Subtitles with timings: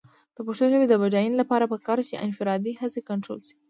[0.35, 3.55] د پښتو ژبې د بډاینې لپاره پکار ده چې انفرادي هڅې کنټرول شي.